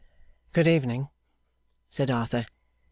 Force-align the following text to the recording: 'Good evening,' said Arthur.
'Good 0.53 0.65
evening,' 0.67 1.09
said 1.91 2.09
Arthur. 2.09 2.47